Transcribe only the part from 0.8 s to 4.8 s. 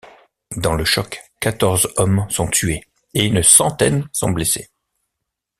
choc, quatorze hommes sont tués, et une centaine sont blessés.